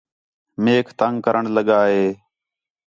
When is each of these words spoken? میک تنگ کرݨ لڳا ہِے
میک 0.63 0.87
تنگ 0.99 1.15
کرݨ 1.25 1.43
لڳا 1.55 1.81
ہِے 1.91 2.05